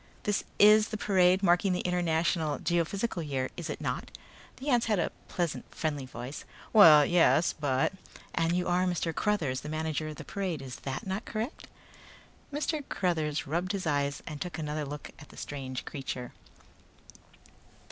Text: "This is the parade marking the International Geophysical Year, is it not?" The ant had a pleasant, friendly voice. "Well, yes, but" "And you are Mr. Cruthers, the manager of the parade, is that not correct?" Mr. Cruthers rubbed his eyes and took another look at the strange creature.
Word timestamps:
"This 0.23 0.43
is 0.57 0.87
the 0.87 0.97
parade 0.97 1.43
marking 1.43 1.73
the 1.73 1.81
International 1.81 2.57
Geophysical 2.57 3.21
Year, 3.21 3.51
is 3.55 3.69
it 3.69 3.79
not?" 3.79 4.09
The 4.57 4.69
ant 4.69 4.85
had 4.85 4.97
a 4.97 5.11
pleasant, 5.27 5.65
friendly 5.75 6.07
voice. 6.07 6.43
"Well, 6.73 7.05
yes, 7.05 7.53
but" 7.53 7.93
"And 8.33 8.53
you 8.55 8.67
are 8.67 8.87
Mr. 8.87 9.13
Cruthers, 9.13 9.61
the 9.61 9.69
manager 9.69 10.07
of 10.07 10.15
the 10.15 10.25
parade, 10.25 10.59
is 10.63 10.77
that 10.77 11.05
not 11.05 11.25
correct?" 11.25 11.67
Mr. 12.51 12.83
Cruthers 12.89 13.45
rubbed 13.45 13.73
his 13.73 13.85
eyes 13.85 14.23
and 14.25 14.41
took 14.41 14.57
another 14.57 14.85
look 14.85 15.11
at 15.19 15.29
the 15.29 15.37
strange 15.37 15.85
creature. 15.85 16.33